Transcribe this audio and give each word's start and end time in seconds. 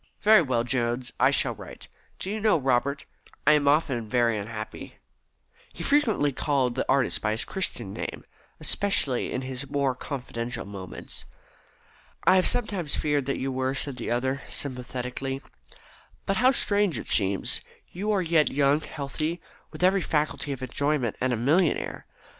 Very 0.23 0.41
well, 0.41 0.63
Jones. 0.63 1.13
I 1.19 1.29
shall 1.29 1.53
write. 1.53 1.87
Do 2.17 2.31
you 2.31 2.39
know, 2.41 2.57
Robert, 2.57 3.05
I 3.45 3.51
am 3.51 3.67
often 3.67 4.09
very 4.09 4.35
unhappy." 4.35 4.95
He 5.73 5.83
frequently 5.83 6.31
called 6.31 6.73
the 6.73 6.79
young 6.89 6.97
artist 6.97 7.21
by 7.21 7.33
his 7.33 7.45
Christian 7.45 7.93
name, 7.93 8.25
especially 8.59 9.31
in 9.31 9.43
his 9.43 9.69
more 9.69 9.93
confidential 9.93 10.65
moments. 10.65 11.25
"I 12.23 12.35
have 12.37 12.47
sometimes 12.47 12.95
feared 12.95 13.27
that 13.27 13.37
you 13.37 13.51
were," 13.51 13.75
said 13.75 13.97
the 13.97 14.09
other 14.09 14.41
sympathetically. 14.49 15.39
"But 16.25 16.37
how 16.37 16.49
strange 16.49 16.97
it 16.97 17.05
seems, 17.05 17.61
you 17.91 18.07
who 18.07 18.13
are 18.15 18.23
yet 18.23 18.49
young, 18.49 18.81
healthy, 18.81 19.39
with 19.69 19.83
every 19.83 20.01
faculty 20.01 20.55
for 20.55 20.65
enjoyment, 20.65 21.15
and 21.21 21.31
a 21.31 21.35
millionaire." 21.37 22.07